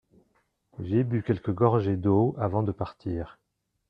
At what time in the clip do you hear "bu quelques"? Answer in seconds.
1.03-1.51